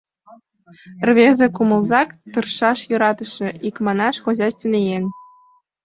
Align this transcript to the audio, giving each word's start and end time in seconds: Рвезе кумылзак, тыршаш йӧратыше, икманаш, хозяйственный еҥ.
Рвезе 1.07 1.47
кумылзак, 1.55 2.09
тыршаш 2.31 2.79
йӧратыше, 2.89 3.47
икманаш, 3.67 4.15
хозяйственный 4.25 4.85
еҥ. 4.95 5.03